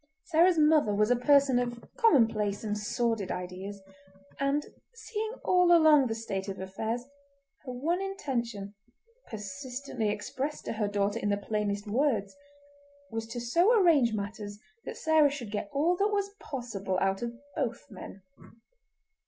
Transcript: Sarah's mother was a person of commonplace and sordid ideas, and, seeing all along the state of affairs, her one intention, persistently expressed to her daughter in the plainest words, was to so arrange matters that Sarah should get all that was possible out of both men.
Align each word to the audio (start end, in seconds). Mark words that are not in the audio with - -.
Sarah's 0.23 0.57
mother 0.57 0.95
was 0.95 1.11
a 1.11 1.15
person 1.15 1.59
of 1.59 1.85
commonplace 1.95 2.63
and 2.63 2.75
sordid 2.75 3.29
ideas, 3.31 3.83
and, 4.39 4.65
seeing 4.95 5.33
all 5.45 5.71
along 5.71 6.07
the 6.07 6.15
state 6.15 6.47
of 6.49 6.59
affairs, 6.59 7.03
her 7.65 7.71
one 7.71 8.01
intention, 8.01 8.73
persistently 9.29 10.09
expressed 10.09 10.65
to 10.65 10.73
her 10.73 10.87
daughter 10.87 11.19
in 11.19 11.29
the 11.29 11.37
plainest 11.37 11.85
words, 11.85 12.35
was 13.11 13.27
to 13.27 13.39
so 13.39 13.79
arrange 13.79 14.11
matters 14.11 14.57
that 14.85 14.97
Sarah 14.97 15.29
should 15.29 15.51
get 15.51 15.69
all 15.71 15.95
that 15.97 16.07
was 16.11 16.33
possible 16.39 16.97
out 16.99 17.21
of 17.21 17.35
both 17.55 17.85
men. 17.91 18.23